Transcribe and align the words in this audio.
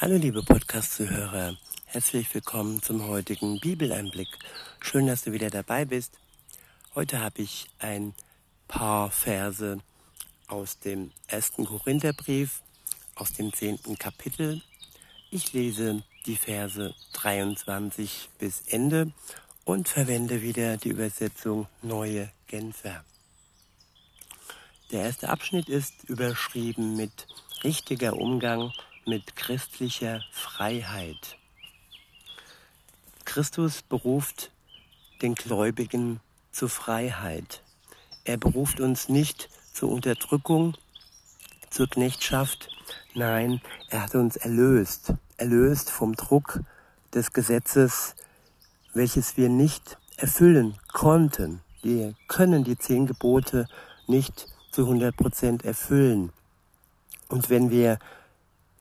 Hallo 0.00 0.16
liebe 0.16 0.42
Podcast-Zuhörer, 0.42 1.56
herzlich 1.86 2.34
willkommen 2.34 2.82
zum 2.82 3.06
heutigen 3.06 3.60
Bibeleinblick. 3.60 4.26
Schön, 4.80 5.06
dass 5.06 5.22
du 5.22 5.32
wieder 5.32 5.50
dabei 5.50 5.84
bist. 5.84 6.18
Heute 6.96 7.20
habe 7.20 7.42
ich 7.42 7.68
ein 7.78 8.12
paar 8.66 9.12
Verse 9.12 9.78
aus 10.48 10.80
dem 10.80 11.12
ersten 11.28 11.64
Korintherbrief, 11.64 12.60
aus 13.14 13.34
dem 13.34 13.52
zehnten 13.52 13.96
Kapitel. 13.96 14.62
Ich 15.30 15.52
lese 15.52 16.02
die 16.26 16.36
Verse 16.36 16.92
23 17.12 18.30
bis 18.40 18.62
Ende 18.66 19.12
und 19.64 19.88
verwende 19.88 20.42
wieder 20.42 20.76
die 20.76 20.88
Übersetzung 20.88 21.68
Neue 21.82 22.30
Genfer. 22.48 23.04
Der 24.90 25.04
erste 25.04 25.28
Abschnitt 25.28 25.68
ist 25.68 26.02
überschrieben 26.08 26.96
mit 26.96 27.28
richtiger 27.62 28.14
Umgang 28.14 28.72
mit 29.06 29.36
christlicher 29.36 30.22
Freiheit. 30.32 31.36
Christus 33.24 33.82
beruft 33.82 34.50
den 35.22 35.34
Gläubigen 35.34 36.20
zur 36.52 36.68
Freiheit. 36.68 37.62
Er 38.24 38.36
beruft 38.36 38.80
uns 38.80 39.08
nicht 39.08 39.48
zur 39.72 39.90
Unterdrückung, 39.90 40.76
zur 41.70 41.88
Knechtschaft. 41.88 42.68
Nein, 43.14 43.60
er 43.90 44.02
hat 44.02 44.14
uns 44.14 44.36
erlöst, 44.36 45.14
erlöst 45.36 45.90
vom 45.90 46.14
Druck 46.14 46.60
des 47.12 47.32
Gesetzes, 47.32 48.14
welches 48.92 49.36
wir 49.36 49.48
nicht 49.48 49.98
erfüllen 50.16 50.78
konnten. 50.92 51.60
Wir 51.82 52.14
können 52.28 52.64
die 52.64 52.78
zehn 52.78 53.06
Gebote 53.06 53.66
nicht 54.06 54.46
zu 54.70 54.82
100 54.82 55.16
Prozent 55.16 55.64
erfüllen. 55.64 56.32
Und 57.28 57.50
wenn 57.50 57.70
wir 57.70 57.98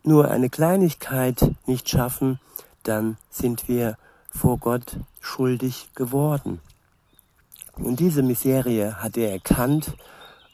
nur 0.03 0.29
eine 0.29 0.49
Kleinigkeit 0.49 1.51
nicht 1.65 1.89
schaffen, 1.89 2.39
dann 2.83 3.17
sind 3.29 3.67
wir 3.67 3.97
vor 4.29 4.57
Gott 4.57 4.97
schuldig 5.19 5.89
geworden. 5.95 6.59
Und 7.75 7.99
diese 7.99 8.21
Miserie 8.21 9.01
hat 9.01 9.17
er 9.17 9.31
erkannt 9.31 9.95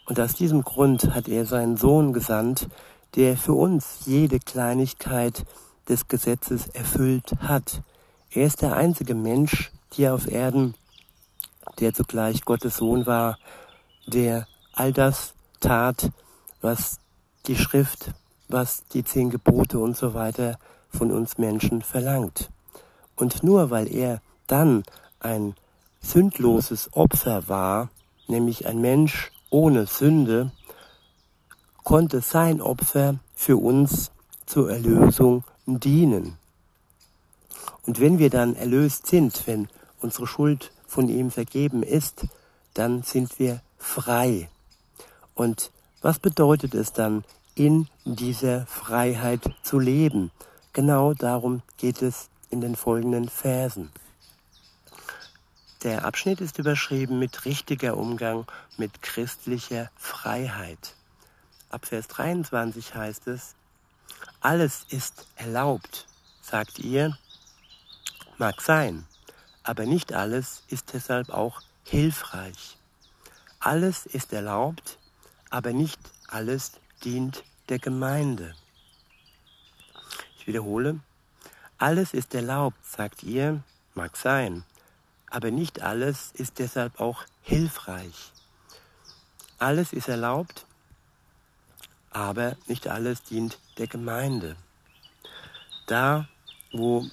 und 0.06 0.20
aus 0.20 0.34
diesem 0.34 0.64
Grund 0.64 1.14
hat 1.14 1.28
er 1.28 1.46
seinen 1.46 1.78
Sohn 1.78 2.14
gesandt, 2.14 2.70
der 3.16 3.38
für 3.38 3.54
uns 3.54 4.02
jede 4.06 4.40
Kleinigkeit 4.40 5.46
des 5.88 6.08
Gesetzes 6.08 6.68
erfüllt 6.68 7.34
hat. 7.42 7.82
Er 8.32 8.46
ist 8.46 8.62
der 8.62 8.76
einzige 8.76 9.16
Mensch 9.16 9.72
hier 9.92 10.14
auf 10.14 10.28
Erden, 10.28 10.76
der 11.80 11.94
zugleich 11.94 12.46
Gottes 12.46 12.78
Sohn 12.78 13.06
war, 13.06 13.38
der 14.08 14.48
all 14.74 14.94
das 14.94 15.34
tat, 15.60 16.12
was 16.62 17.00
die 17.48 17.56
Schrift 17.56 18.14
was 18.50 18.84
die 18.94 19.04
zehn 19.04 19.30
Gebote 19.30 19.80
und 19.80 19.96
so 19.96 20.14
weiter 20.14 20.60
von 20.90 21.12
uns 21.12 21.38
Menschen 21.38 21.82
verlangt. 21.82 22.50
Und 23.16 23.44
nur 23.44 23.70
weil 23.70 23.94
er 23.94 24.22
dann 24.48 24.84
ein 25.20 25.56
sündloses 26.02 26.90
Opfer 26.94 27.48
war, 27.48 27.90
nämlich 28.28 28.66
ein 28.66 28.82
Mensch 28.82 29.32
ohne 29.50 29.86
Sünde, 29.86 30.52
konnte 31.84 32.22
sein 32.22 32.62
Opfer 32.62 33.20
für 33.36 33.58
uns 33.58 34.12
zur 34.46 34.72
Erlösung 34.72 35.44
dienen. 35.66 36.38
Und 37.86 38.00
wenn 38.00 38.20
wir 38.20 38.30
dann 38.30 38.56
erlöst 38.56 39.08
sind, 39.08 39.48
wenn 39.48 39.68
unsere 40.02 40.28
Schuld 40.28 40.72
von 40.88 41.10
ihm 41.10 41.32
vergeben 41.32 41.84
ist, 41.84 42.26
dann 42.74 43.04
sind 43.04 43.40
wir 43.40 43.62
frei. 43.78 44.50
Und 45.36 45.72
was 46.02 46.20
bedeutet 46.20 46.74
es 46.76 46.94
dann, 46.94 47.24
in 47.60 47.90
dieser 48.06 48.66
Freiheit 48.68 49.42
zu 49.64 49.80
leben. 49.80 50.32
Genau 50.72 51.14
darum 51.14 51.62
geht 51.78 52.02
es 52.02 52.30
in 52.50 52.62
den 52.62 52.78
folgenden 52.78 53.28
Versen. 53.28 53.92
Der 55.84 56.06
Abschnitt 56.06 56.40
ist 56.40 56.58
überschrieben 56.58 57.20
mit 57.20 57.44
richtiger 57.44 57.98
Umgang 57.98 58.46
mit 58.78 59.02
christlicher 59.02 59.92
Freiheit. 59.98 60.96
Ab 61.70 61.86
Vers 61.86 62.08
23 62.08 62.96
heißt 62.96 63.28
es, 63.28 63.56
alles 64.40 64.86
ist 64.90 65.28
erlaubt, 65.36 66.08
sagt 66.42 66.80
ihr, 66.80 67.18
mag 68.38 68.62
sein, 68.62 69.06
aber 69.64 69.86
nicht 69.86 70.14
alles 70.14 70.64
ist 70.70 70.94
deshalb 70.94 71.30
auch 71.30 71.60
hilfreich. 71.84 72.78
Alles 73.60 74.06
ist 74.06 74.32
erlaubt, 74.32 74.98
aber 75.50 75.74
nicht 75.74 76.00
alles 76.30 76.72
dient 77.04 77.44
der 77.70 77.80
Gemeinde. 77.80 78.56
Ich 80.38 80.48
wiederhole, 80.48 81.00
alles 81.78 82.14
ist 82.14 82.34
erlaubt, 82.34 82.78
sagt 82.86 83.24
ihr, 83.24 83.62
mag 83.94 84.18
sein, 84.18 84.64
aber 85.30 85.52
nicht 85.52 85.82
alles 85.82 86.32
ist 86.34 86.60
deshalb 86.60 87.00
auch 87.00 87.24
hilfreich. 87.42 88.32
Alles 89.60 89.94
ist 89.94 90.08
erlaubt, 90.08 90.66
aber 92.12 92.56
nicht 92.68 92.88
alles 92.88 93.24
dient 93.24 93.60
der 93.78 93.88
Gemeinde. 93.88 94.56
Da, 95.86 96.28
wo 96.72 97.06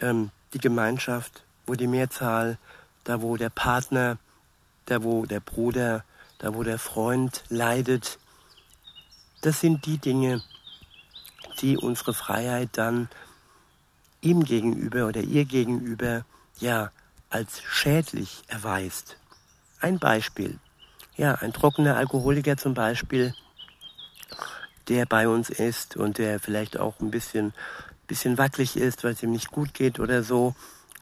ähm, 0.00 0.30
die 0.52 0.58
Gemeinschaft, 0.58 1.44
wo 1.66 1.74
die 1.74 1.86
Mehrzahl, 1.86 2.58
da 3.04 3.20
wo 3.20 3.36
der 3.36 3.50
Partner, 3.50 4.18
da 4.86 5.02
wo 5.02 5.26
der 5.26 5.40
Bruder, 5.40 6.04
da 6.38 6.54
wo 6.54 6.62
der 6.62 6.78
Freund 6.78 7.44
leidet, 7.48 8.18
das 9.42 9.60
sind 9.60 9.84
die 9.86 9.98
Dinge, 9.98 10.42
die 11.60 11.76
unsere 11.76 12.14
Freiheit 12.14 12.70
dann 12.72 13.08
ihm 14.20 14.44
gegenüber 14.44 15.06
oder 15.06 15.20
ihr 15.20 15.44
gegenüber 15.44 16.24
ja 16.58 16.90
als 17.28 17.60
schädlich 17.62 18.42
erweist. 18.46 19.16
Ein 19.80 19.98
Beispiel. 19.98 20.58
Ja, 21.16 21.34
ein 21.34 21.52
trockener 21.52 21.96
Alkoholiker 21.96 22.56
zum 22.56 22.72
Beispiel, 22.72 23.34
der 24.88 25.06
bei 25.06 25.28
uns 25.28 25.50
ist 25.50 25.96
und 25.96 26.18
der 26.18 26.40
vielleicht 26.40 26.78
auch 26.78 27.00
ein 27.00 27.10
bisschen, 27.10 27.52
bisschen 28.06 28.38
wackelig 28.38 28.76
ist, 28.76 29.04
weil 29.04 29.12
es 29.12 29.22
ihm 29.22 29.32
nicht 29.32 29.50
gut 29.50 29.74
geht 29.74 29.98
oder 29.98 30.22
so. 30.22 30.54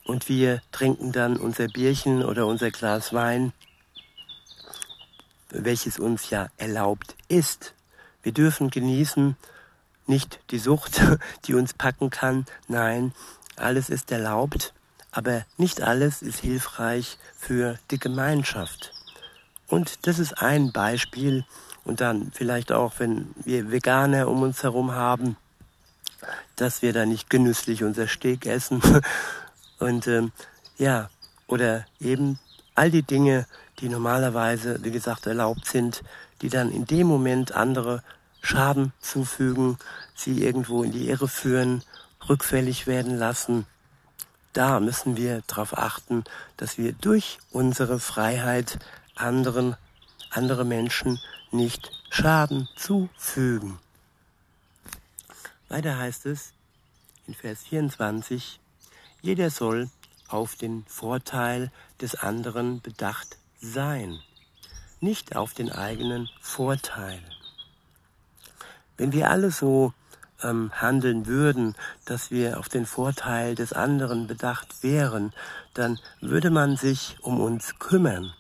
Und 0.05 0.29
wir 0.29 0.63
trinken 0.73 1.13
dann 1.13 1.37
unser 1.37 1.69
Bierchen 1.69 2.25
oder 2.25 2.47
unser 2.47 2.71
Glas 2.71 3.13
Wein, 3.13 3.53
welches 5.51 5.99
uns 5.99 6.31
ja 6.31 6.49
erlaubt 6.57 7.15
ist. 7.29 7.75
Wir 8.23 8.33
dürfen 8.33 8.71
genießen, 8.71 9.37
nicht 10.07 10.41
die 10.51 10.59
Sucht, 10.59 11.01
die 11.47 11.55
uns 11.55 11.75
packen 11.75 12.11
kann. 12.11 12.47
Nein, 12.69 13.13
alles 13.57 13.91
ist 13.91 14.11
erlaubt, 14.13 14.75
aber 15.11 15.45
nicht 15.57 15.81
alles 15.83 16.23
ist 16.23 16.41
hilfreich 16.41 17.19
für 17.37 17.79
die 17.91 17.99
Gemeinschaft. 17.99 18.93
Und 19.69 20.07
das 20.07 20.19
ist 20.19 20.43
ein 20.43 20.73
Beispiel. 20.73 21.45
Und 21.85 22.01
dann 22.01 22.31
vielleicht 22.33 22.73
auch, 22.73 22.95
wenn 22.99 23.35
wir 23.37 23.71
Veganer 23.71 24.29
um 24.29 24.43
uns 24.43 24.63
herum 24.63 24.93
haben, 24.93 25.37
dass 26.57 26.83
wir 26.83 26.93
da 26.93 27.07
nicht 27.07 27.31
genüsslich 27.31 27.85
unser 27.85 28.07
Steak 28.07 28.47
essen. 28.47 28.83
Und 29.79 30.07
ähm, 30.07 30.33
ja, 30.77 31.09
oder 31.47 31.87
eben 32.01 32.39
all 32.75 32.91
die 32.91 33.03
Dinge, 33.03 33.47
die 33.81 33.89
normalerweise, 33.89 34.83
wie 34.83 34.91
gesagt, 34.91 35.27
erlaubt 35.27 35.67
sind, 35.67 36.03
die 36.43 36.49
dann 36.49 36.71
in 36.71 36.87
dem 36.87 37.07
Moment 37.07 37.53
andere 37.53 38.03
Schaden 38.43 38.93
zufügen, 39.01 39.79
sie 40.15 40.43
irgendwo 40.43 40.83
in 40.83 40.93
die 40.93 41.09
Irre 41.09 41.29
führen, 41.29 41.83
rückfällig 42.29 42.87
werden 42.87 43.17
lassen. 43.17 43.67
Da 44.53 44.81
müssen 44.81 45.17
wir 45.17 45.43
darauf 45.47 45.77
achten, 45.77 46.25
dass 46.57 46.79
wir 46.79 46.93
durch 46.93 47.39
unsere 47.51 48.01
Freiheit 48.01 48.79
anderen, 49.15 49.77
andere 50.31 50.65
Menschen 50.65 51.21
nicht 51.51 51.91
Schaden 52.11 52.69
zufügen. 52.77 53.79
Weiter 55.69 55.99
heißt 55.99 56.27
es 56.27 56.53
in 57.27 57.35
Vers 57.35 57.63
24, 57.63 58.59
jeder 59.23 59.51
soll 59.51 59.89
auf 60.29 60.57
den 60.57 60.85
Vorteil 60.87 61.71
des 62.01 62.17
anderen 62.17 62.81
bedacht 62.81 63.40
sein, 63.61 64.21
nicht 65.01 65.37
auf 65.37 65.55
den 65.55 65.71
eigenen 65.71 66.29
Vorteil. 66.41 67.21
Wenn 68.97 69.13
wir 69.13 69.31
alle 69.31 69.51
so 69.51 69.95
ähm, 70.43 70.71
handeln 70.75 71.27
würden, 71.27 71.75
dass 72.05 72.31
wir 72.31 72.59
auf 72.59 72.69
den 72.69 72.87
Vorteil 72.87 73.55
des 73.55 73.73
anderen 73.73 74.27
bedacht 74.27 74.83
wären, 74.83 75.33
dann 75.75 75.99
würde 76.21 76.51
man 76.51 76.77
sich 76.77 77.17
um 77.21 77.41
uns 77.41 77.79
kümmern. 77.79 78.33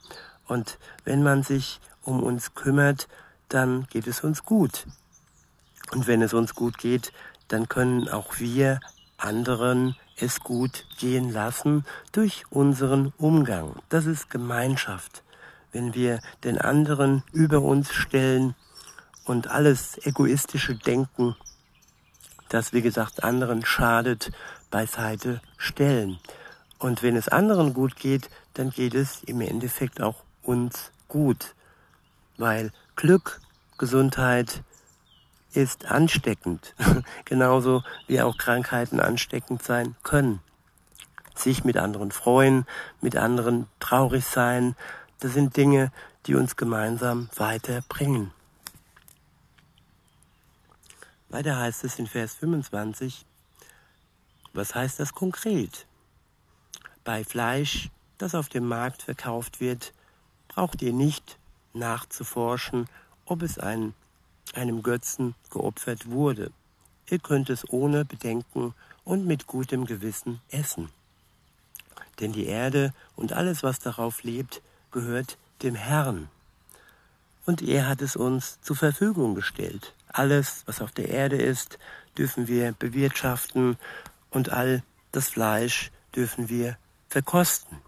Und 0.46 0.78
wenn 1.04 1.22
man 1.22 1.42
sich 1.42 1.80
um 2.02 2.22
uns 2.22 2.54
kümmert, 2.54 3.08
dann 3.48 3.86
geht 3.88 4.06
es 4.06 4.20
uns 4.20 4.44
gut. 4.44 4.86
Und 5.92 6.06
wenn 6.06 6.22
es 6.22 6.34
uns 6.34 6.54
gut 6.54 6.78
geht, 6.78 7.12
dann 7.48 7.68
können 7.68 8.08
auch 8.08 8.38
wir 8.38 8.80
anderen 9.22 9.96
es 10.16 10.40
gut 10.40 10.86
gehen 10.98 11.32
lassen 11.32 11.84
durch 12.12 12.44
unseren 12.50 13.12
Umgang. 13.16 13.76
Das 13.88 14.06
ist 14.06 14.30
Gemeinschaft. 14.30 15.22
Wenn 15.72 15.94
wir 15.94 16.20
den 16.44 16.58
anderen 16.58 17.22
über 17.32 17.62
uns 17.62 17.92
stellen, 17.92 18.54
und 19.26 19.48
alles 19.48 19.96
egoistische 20.04 20.74
Denken 20.74 21.36
das 22.50 22.72
wie 22.72 22.82
gesagt 22.82 23.22
anderen 23.24 23.64
schadet, 23.64 24.32
beiseite 24.70 25.40
stellen. 25.56 26.18
Und 26.78 27.02
wenn 27.02 27.16
es 27.16 27.28
anderen 27.28 27.72
gut 27.72 27.96
geht, 27.96 28.28
dann 28.54 28.70
geht 28.70 28.94
es 28.94 29.22
im 29.24 29.40
Endeffekt 29.40 30.02
auch 30.02 30.24
uns 30.42 30.90
gut. 31.08 31.54
Weil 32.36 32.72
Glück, 32.96 33.40
Gesundheit 33.78 34.62
ist 35.54 35.86
ansteckend. 35.86 36.74
Genauso 37.24 37.82
wie 38.06 38.20
auch 38.20 38.36
Krankheiten 38.36 39.00
ansteckend 39.00 39.62
sein 39.62 39.96
können. 40.02 40.40
Sich 41.34 41.64
mit 41.64 41.76
anderen 41.76 42.10
freuen, 42.10 42.66
mit 43.00 43.16
anderen 43.16 43.66
traurig 43.78 44.24
sein, 44.24 44.76
das 45.20 45.34
sind 45.34 45.56
Dinge, 45.56 45.92
die 46.26 46.34
uns 46.34 46.56
gemeinsam 46.56 47.28
weiterbringen. 47.36 48.32
Weiter 51.28 51.58
heißt 51.58 51.84
es 51.84 51.98
in 51.98 52.06
Vers 52.06 52.34
25, 52.34 53.24
was 54.52 54.74
heißt 54.74 54.98
das 54.98 55.14
konkret? 55.14 55.86
Bei 57.04 57.22
Fleisch, 57.24 57.90
das 58.18 58.34
auf 58.34 58.48
dem 58.48 58.66
Markt 58.66 59.02
verkauft 59.02 59.60
wird, 59.60 59.92
braucht 60.48 60.82
ihr 60.82 60.92
nicht 60.92 61.38
nachzuforschen, 61.72 62.88
ob 63.24 63.42
es 63.42 63.58
ein, 63.58 63.94
einem 64.54 64.82
Götzen 64.82 65.34
geopfert 65.50 66.10
wurde. 66.10 66.50
Ihr 67.08 67.18
könnt 67.18 67.50
es 67.50 67.68
ohne 67.70 68.04
Bedenken 68.04 68.74
und 69.04 69.26
mit 69.26 69.46
gutem 69.46 69.84
Gewissen 69.84 70.40
essen. 70.50 70.90
Denn 72.20 72.32
die 72.32 72.46
Erde 72.46 72.92
und 73.16 73.32
alles, 73.32 73.62
was 73.62 73.78
darauf 73.78 74.22
lebt, 74.22 74.62
gehört 74.90 75.38
dem 75.62 75.74
Herrn. 75.74 76.28
Und 77.46 77.62
er 77.62 77.88
hat 77.88 78.02
es 78.02 78.16
uns 78.16 78.60
zur 78.60 78.76
Verfügung 78.76 79.34
gestellt. 79.34 79.94
Alles, 80.08 80.62
was 80.66 80.80
auf 80.80 80.92
der 80.92 81.08
Erde 81.08 81.36
ist, 81.36 81.78
dürfen 82.16 82.48
wir 82.48 82.72
bewirtschaften 82.72 83.76
und 84.30 84.50
all 84.50 84.82
das 85.12 85.30
Fleisch 85.30 85.90
dürfen 86.14 86.48
wir 86.48 86.76
verkosten. 87.08 87.78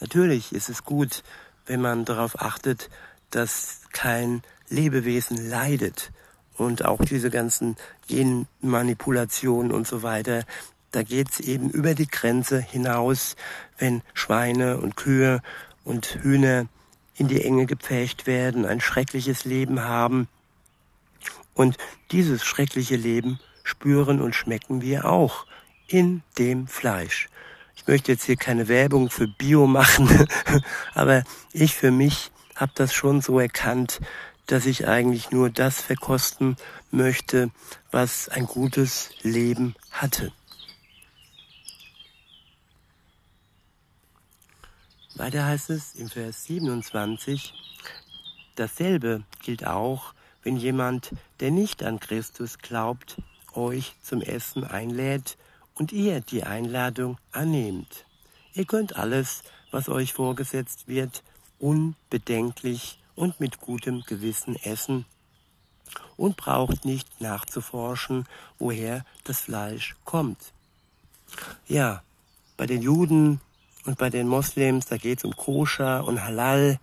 Natürlich 0.00 0.52
ist 0.52 0.68
es 0.68 0.84
gut, 0.84 1.22
wenn 1.66 1.80
man 1.80 2.04
darauf 2.04 2.40
achtet, 2.40 2.90
dass 3.30 3.81
kein 3.92 4.42
Lebewesen 4.68 5.48
leidet 5.48 6.12
und 6.56 6.84
auch 6.84 7.04
diese 7.04 7.30
ganzen 7.30 7.76
Genmanipulationen 8.08 9.72
und 9.72 9.86
so 9.86 10.02
weiter, 10.02 10.44
da 10.90 11.02
geht's 11.02 11.40
eben 11.40 11.70
über 11.70 11.94
die 11.94 12.06
Grenze 12.06 12.60
hinaus, 12.60 13.36
wenn 13.78 14.02
Schweine 14.12 14.78
und 14.78 14.96
Kühe 14.96 15.40
und 15.84 16.18
Hühner 16.22 16.66
in 17.16 17.28
die 17.28 17.42
Enge 17.42 17.66
gepfercht 17.66 18.26
werden, 18.26 18.66
ein 18.66 18.80
schreckliches 18.80 19.44
Leben 19.44 19.80
haben. 19.80 20.28
Und 21.54 21.76
dieses 22.10 22.44
schreckliche 22.44 22.96
Leben 22.96 23.40
spüren 23.62 24.20
und 24.20 24.34
schmecken 24.34 24.82
wir 24.82 25.06
auch 25.06 25.46
in 25.86 26.22
dem 26.38 26.66
Fleisch. 26.66 27.28
Ich 27.74 27.86
möchte 27.86 28.12
jetzt 28.12 28.24
hier 28.24 28.36
keine 28.36 28.68
Werbung 28.68 29.10
für 29.10 29.28
Bio 29.28 29.66
machen, 29.66 30.26
aber 30.94 31.24
ich 31.52 31.74
für 31.74 31.90
mich 31.90 32.30
habe 32.62 32.72
das 32.76 32.94
schon 32.94 33.20
so 33.20 33.40
erkannt, 33.40 34.00
dass 34.46 34.66
ich 34.66 34.86
eigentlich 34.86 35.32
nur 35.32 35.50
das 35.50 35.80
verkosten 35.80 36.56
möchte, 36.92 37.50
was 37.90 38.28
ein 38.28 38.46
gutes 38.46 39.10
Leben 39.22 39.74
hatte. 39.90 40.32
Weiter 45.16 45.44
heißt 45.44 45.70
es 45.70 45.96
im 45.96 46.08
Vers 46.08 46.44
27, 46.44 47.52
dasselbe 48.54 49.24
gilt 49.42 49.66
auch, 49.66 50.14
wenn 50.44 50.56
jemand, 50.56 51.10
der 51.40 51.50
nicht 51.50 51.82
an 51.82 51.98
Christus 51.98 52.58
glaubt, 52.58 53.20
euch 53.54 53.96
zum 54.02 54.22
Essen 54.22 54.64
einlädt 54.64 55.36
und 55.74 55.92
ihr 55.92 56.20
die 56.20 56.44
Einladung 56.44 57.18
annehmt. 57.32 58.06
Ihr 58.54 58.66
könnt 58.66 58.96
alles, 58.96 59.42
was 59.72 59.88
euch 59.88 60.12
vorgesetzt 60.12 60.86
wird, 60.86 61.22
unbedenklich 61.62 62.98
und 63.14 63.40
mit 63.40 63.60
gutem 63.60 64.02
Gewissen 64.02 64.56
essen 64.56 65.06
und 66.16 66.36
braucht 66.36 66.84
nicht 66.84 67.20
nachzuforschen, 67.20 68.26
woher 68.58 69.04
das 69.24 69.40
Fleisch 69.40 69.96
kommt. 70.04 70.52
Ja, 71.66 72.02
bei 72.56 72.66
den 72.66 72.82
Juden 72.82 73.40
und 73.84 73.96
bei 73.96 74.10
den 74.10 74.28
Moslems, 74.28 74.86
da 74.86 74.96
geht 74.96 75.18
es 75.18 75.24
um 75.24 75.36
Koscher 75.36 76.04
und 76.04 76.22
Halal. 76.22 76.78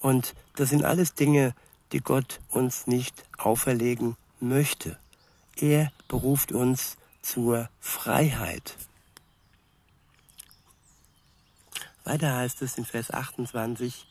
Und 0.00 0.34
das 0.54 0.70
sind 0.70 0.84
alles 0.84 1.14
Dinge, 1.14 1.54
die 1.92 2.00
Gott 2.00 2.40
uns 2.48 2.86
nicht 2.86 3.24
auferlegen 3.38 4.16
möchte. 4.40 4.98
Er 5.56 5.92
beruft 6.08 6.52
uns 6.52 6.96
zur 7.22 7.68
Freiheit. 7.80 8.76
Weiter 12.06 12.36
heißt 12.36 12.62
es 12.62 12.78
in 12.78 12.84
Vers 12.84 13.10
28, 13.10 14.06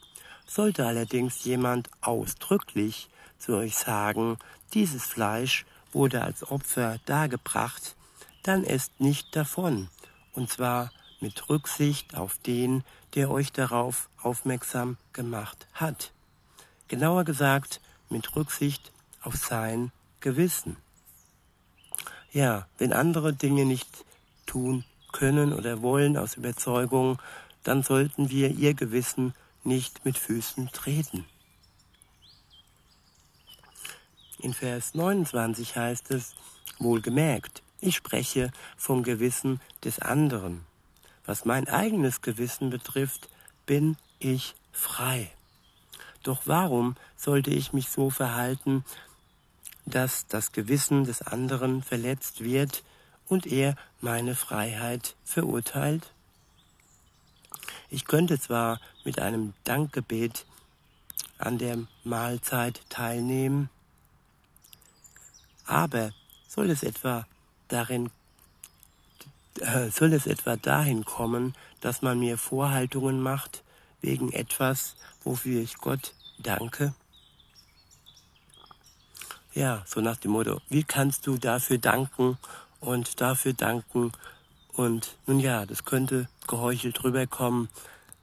sollte 0.46 0.86
allerdings 0.86 1.46
jemand 1.46 1.90
ausdrücklich 2.02 3.10
zu 3.40 3.56
euch 3.56 3.78
sagen, 3.78 4.38
dieses 4.74 5.06
Fleisch 5.06 5.66
wurde 5.94 6.22
als 6.22 6.52
Opfer 6.52 7.00
dargebracht, 7.06 7.96
dann 8.44 8.66
esst 8.66 9.00
nicht 9.00 9.34
davon, 9.36 9.88
und 10.34 10.50
zwar 10.50 10.92
mit 11.22 11.50
Rücksicht 11.50 12.18
auf 12.18 12.38
den, 12.40 12.84
der 13.14 13.32
euch 13.32 13.54
darauf 13.54 14.10
aufmerksam 14.22 14.98
gemacht 15.14 15.66
hat. 15.74 16.12
Genauer 16.90 17.24
gesagt, 17.24 17.80
mit 18.10 18.36
Rücksicht 18.36 18.92
auf 19.22 19.38
sein 19.38 19.94
Gewissen. 20.20 20.76
Ja, 22.34 22.68
wenn 22.78 22.92
andere 22.92 23.32
Dinge 23.32 23.64
nicht 23.64 23.88
tun 24.46 24.84
können 25.14 25.54
oder 25.54 25.82
wollen 25.82 26.18
aus 26.18 26.36
Überzeugung, 26.36 27.20
dann 27.66 27.84
sollten 27.84 28.30
wir 28.30 28.52
ihr 28.52 28.74
Gewissen 28.74 29.34
nicht 29.64 30.06
mit 30.06 30.18
Füßen 30.18 30.72
treten. 30.72 31.26
In 34.40 34.54
Vers 34.54 34.94
29 34.94 35.76
heißt 35.76 36.12
es, 36.12 36.36
wohlgemerkt, 36.78 37.64
ich 37.82 37.96
spreche 37.96 38.52
vom 38.78 39.04
Gewissen 39.04 39.60
des 39.84 40.00
anderen. 40.00 40.66
Was 41.26 41.46
mein 41.46 41.68
eigenes 41.68 42.22
Gewissen 42.22 42.70
betrifft, 42.70 43.30
bin 43.66 43.98
ich 44.20 44.56
frei. 44.72 45.32
Doch 46.22 46.44
warum 46.46 46.96
sollte 47.18 47.50
ich 47.50 47.74
mich 47.74 47.90
so 47.90 48.12
verhalten, 48.12 48.86
dass 49.86 50.28
das 50.28 50.52
Gewissen 50.52 51.06
des 51.06 51.24
anderen 51.24 51.82
verletzt 51.82 52.44
wird 52.44 52.84
und 53.28 53.48
er 53.48 53.76
meine 54.02 54.36
Freiheit 54.36 55.16
verurteilt? 55.24 56.15
Ich 57.90 58.06
könnte 58.06 58.40
zwar 58.40 58.80
mit 59.04 59.20
einem 59.20 59.54
Dankgebet 59.64 60.46
an 61.38 61.58
der 61.58 61.78
Mahlzeit 62.04 62.82
teilnehmen, 62.90 63.70
aber 65.66 66.12
soll 66.48 66.70
es 66.70 66.84
etwa 66.84 67.26
darin 67.68 68.12
äh, 69.60 69.90
soll 69.90 70.14
es 70.14 70.28
etwa 70.28 70.58
dahin 70.58 71.06
kommen, 71.06 71.56
dass 71.82 72.02
man 72.02 72.20
mir 72.20 72.38
Vorhaltungen 72.38 73.22
macht 73.22 73.64
wegen 74.02 74.32
etwas, 74.32 74.96
wofür 75.24 75.62
ich 75.62 75.78
Gott 75.78 76.14
danke? 76.40 76.94
Ja, 79.54 79.84
so 79.86 80.02
nach 80.02 80.18
dem 80.18 80.32
Motto, 80.32 80.62
wie 80.68 80.84
kannst 80.84 81.28
du 81.28 81.38
dafür 81.38 81.78
danken 81.78 82.38
und 82.82 83.22
dafür 83.22 83.54
danken? 83.54 84.12
Und 84.74 85.16
nun 85.26 85.40
ja, 85.40 85.66
das 85.66 85.86
könnte 85.86 86.28
geheuchelt 86.48 87.04
rüberkommen, 87.04 87.70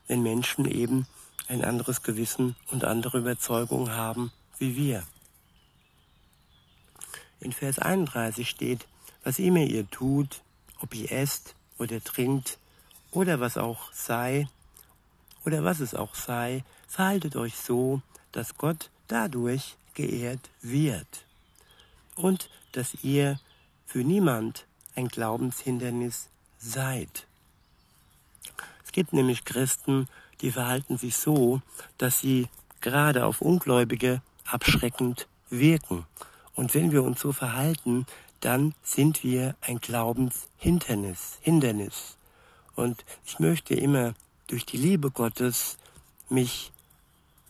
wenn 0.07 0.23
Menschen 0.23 0.67
eben 0.67 1.07
ein 1.49 1.64
anderes 1.64 2.02
Gewissen 2.02 2.57
und 2.71 2.85
andere 2.85 3.19
Überzeugungen 3.19 3.93
haben 3.93 4.33
wie 4.59 4.76
wir. 4.76 5.02
In 7.41 7.52
Vers 7.52 7.79
31 7.79 8.49
steht, 8.49 8.87
was 9.25 9.38
immer 9.38 9.61
ihr 9.61 9.88
tut, 9.91 10.43
ob 10.81 10.95
ihr 10.95 11.11
esst 11.11 11.55
oder 11.79 12.02
trinkt 12.02 12.59
oder 13.11 13.41
was 13.41 13.57
auch 13.57 13.93
sei, 13.93 14.49
oder 15.45 15.64
was 15.64 15.81
es 15.81 15.95
auch 15.95 16.14
sei, 16.14 16.64
verhaltet 16.87 17.37
euch 17.37 17.57
so, 17.57 18.00
dass 18.31 18.57
Gott 18.57 18.91
dadurch 19.09 19.76
geehrt 19.95 20.50
wird 20.61 21.26
und 22.14 22.49
dass 22.73 23.02
ihr 23.02 23.41
für 23.87 24.05
niemand 24.05 24.67
ein 24.95 25.09
Glaubenshindernis 25.09 26.29
seid. 26.59 27.26
Es 28.92 28.94
gibt 28.94 29.14
nämlich 29.14 29.46
Christen, 29.46 30.06
die 30.42 30.50
verhalten 30.50 30.99
sich 30.99 31.16
so, 31.16 31.62
dass 31.96 32.20
sie 32.20 32.50
gerade 32.82 33.25
auf 33.25 33.40
Ungläubige 33.40 34.20
abschreckend 34.44 35.28
wirken. 35.49 36.04
Und 36.54 36.75
wenn 36.75 36.92
wir 36.92 37.02
uns 37.02 37.18
so 37.18 37.32
verhalten, 37.32 38.04
dann 38.40 38.75
sind 38.82 39.25
wir 39.25 39.56
ein 39.62 39.78
Glaubenshindernis. 39.78 41.38
Hindernis. 41.40 42.18
Und 42.76 43.06
ich 43.25 43.38
möchte 43.38 43.72
immer 43.72 44.12
durch 44.46 44.66
die 44.66 44.76
Liebe 44.76 45.11
Gottes 45.11 45.78
mich 46.28 46.70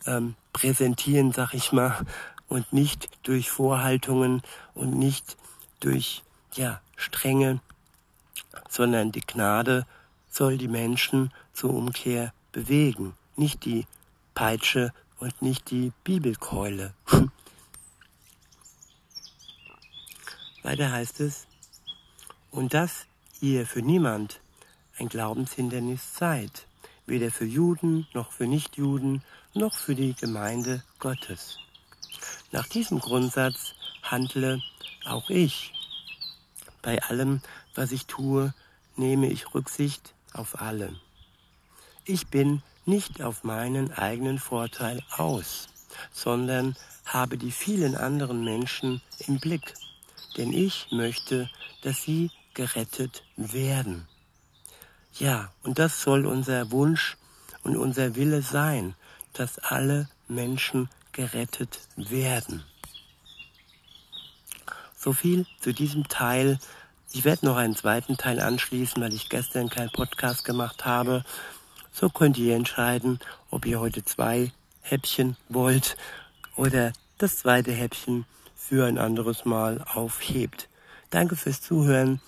ähm, 0.06 0.36
präsentieren, 0.52 1.32
sag 1.32 1.54
ich 1.54 1.72
mal, 1.72 2.06
und 2.46 2.72
nicht 2.72 3.08
durch 3.24 3.50
Vorhaltungen 3.50 4.42
und 4.74 4.96
nicht 4.96 5.36
durch 5.80 6.22
ja, 6.52 6.80
Strenge, 6.94 7.58
sondern 8.68 9.10
die 9.10 9.22
Gnade 9.22 9.86
soll 10.32 10.56
die 10.56 10.68
Menschen 10.68 11.30
zur 11.52 11.74
Umkehr 11.74 12.32
bewegen, 12.52 13.14
nicht 13.36 13.64
die 13.66 13.86
Peitsche 14.34 14.92
und 15.18 15.42
nicht 15.42 15.70
die 15.70 15.92
Bibelkeule. 16.04 16.94
Weiter 20.62 20.90
heißt 20.90 21.20
es, 21.20 21.46
und 22.50 22.72
dass 22.72 23.06
ihr 23.40 23.66
für 23.66 23.82
niemand 23.82 24.40
ein 24.98 25.08
Glaubenshindernis 25.08 26.16
seid, 26.16 26.66
weder 27.06 27.30
für 27.30 27.44
Juden 27.44 28.06
noch 28.14 28.32
für 28.32 28.46
Nichtjuden 28.46 29.22
noch 29.54 29.74
für 29.74 29.94
die 29.94 30.14
Gemeinde 30.14 30.82
Gottes. 30.98 31.58
Nach 32.52 32.66
diesem 32.66 33.00
Grundsatz 33.00 33.74
handle 34.02 34.62
auch 35.04 35.28
ich. 35.28 35.74
Bei 36.80 37.02
allem, 37.02 37.42
was 37.74 37.92
ich 37.92 38.06
tue, 38.06 38.54
nehme 38.96 39.28
ich 39.28 39.54
Rücksicht 39.54 40.14
auf 40.32 40.60
alle. 40.60 40.94
Ich 42.04 42.28
bin 42.28 42.62
nicht 42.84 43.22
auf 43.22 43.44
meinen 43.44 43.92
eigenen 43.92 44.38
Vorteil 44.38 45.02
aus, 45.10 45.68
sondern 46.12 46.76
habe 47.04 47.38
die 47.38 47.52
vielen 47.52 47.96
anderen 47.96 48.44
Menschen 48.44 49.02
im 49.26 49.38
Blick, 49.38 49.74
denn 50.36 50.52
ich 50.52 50.88
möchte, 50.90 51.50
dass 51.82 52.02
sie 52.02 52.30
gerettet 52.54 53.22
werden. 53.36 54.06
Ja, 55.14 55.52
und 55.62 55.78
das 55.78 56.00
soll 56.02 56.26
unser 56.26 56.70
Wunsch 56.70 57.16
und 57.62 57.76
unser 57.76 58.16
Wille 58.16 58.42
sein, 58.42 58.94
dass 59.32 59.58
alle 59.58 60.08
Menschen 60.28 60.88
gerettet 61.12 61.80
werden. 61.96 62.64
So 64.96 65.12
viel 65.12 65.46
zu 65.60 65.72
diesem 65.72 66.08
Teil. 66.08 66.58
Ich 67.14 67.24
werde 67.24 67.44
noch 67.44 67.56
einen 67.56 67.76
zweiten 67.76 68.16
Teil 68.16 68.40
anschließen, 68.40 69.02
weil 69.02 69.12
ich 69.12 69.28
gestern 69.28 69.68
keinen 69.68 69.90
Podcast 69.90 70.44
gemacht 70.44 70.86
habe. 70.86 71.24
So 71.92 72.08
könnt 72.08 72.38
ihr 72.38 72.56
entscheiden, 72.56 73.20
ob 73.50 73.66
ihr 73.66 73.80
heute 73.80 74.02
zwei 74.02 74.50
Häppchen 74.80 75.36
wollt 75.50 75.96
oder 76.56 76.92
das 77.18 77.36
zweite 77.38 77.72
Häppchen 77.72 78.24
für 78.56 78.86
ein 78.86 78.96
anderes 78.96 79.44
Mal 79.44 79.84
aufhebt. 79.92 80.68
Danke 81.10 81.36
fürs 81.36 81.60
Zuhören. 81.60 82.20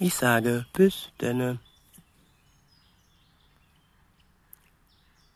Ich 0.00 0.14
sage 0.14 0.66
bis 0.72 1.10
denne. 1.20 1.60